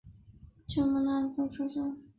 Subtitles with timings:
[0.65, 1.79] 经过莫雷纳等城市。